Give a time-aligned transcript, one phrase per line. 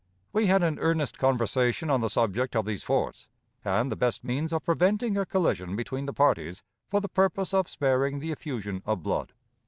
[0.33, 3.27] We had an earnest conversation on the subject of these forts,
[3.63, 7.67] and the best means of preventing a collision between the parties, for the purpose of
[7.69, 9.31] sparing the effusion of blood.